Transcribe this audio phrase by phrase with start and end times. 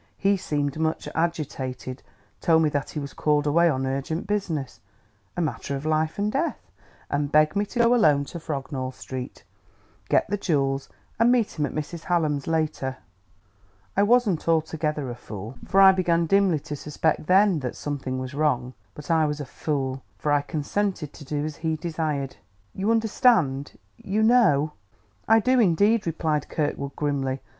[0.17, 2.01] He seemed much agitated,
[2.39, 4.79] told me that he was called away on urgent business,
[5.37, 6.71] a matter of life and death,
[7.11, 9.43] and begged me to go alone to Frognall Street,
[10.09, 12.05] get the jewels and meet him at Mrs.
[12.05, 12.97] Hallam's later....
[13.95, 18.33] I wasn't altogether a fool, for I began dimly to suspect, then, that something was
[18.33, 22.37] wrong; but I was a fool, for I consented to do as he desired.
[22.73, 24.73] You understand you know?"
[25.27, 27.39] "I do, indeed," replied Kirkwood grimly.